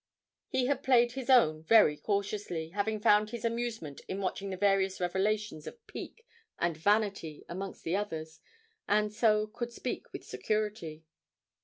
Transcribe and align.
He 0.47 0.65
had 0.65 0.81
played 0.81 1.11
his 1.11 1.29
own 1.29 1.61
very 1.61 1.95
cautiously, 1.95 2.69
having 2.69 2.99
found 2.99 3.29
his 3.29 3.45
amusement 3.45 4.01
in 4.07 4.19
watching 4.19 4.49
the 4.49 4.57
various 4.57 4.99
revelations 4.99 5.67
of 5.67 5.85
pique 5.85 6.25
and 6.57 6.75
vanity 6.75 7.45
amongst 7.47 7.83
the 7.83 7.95
others, 7.95 8.39
and 8.87 9.13
so 9.13 9.45
could 9.45 9.71
speak 9.71 10.11
with 10.11 10.23
security. 10.23 11.05